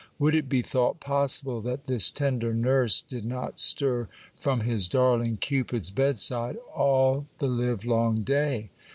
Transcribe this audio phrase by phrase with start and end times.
[0.17, 4.07] Would it be thought possible that this tender nurse did not stir
[4.39, 8.71] from his darling Cupid's bedside all the live long day